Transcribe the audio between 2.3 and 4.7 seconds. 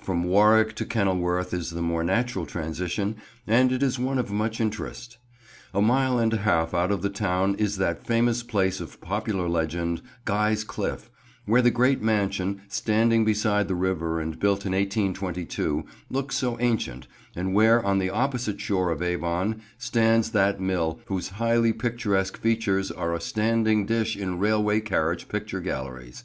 transition, and it is one of much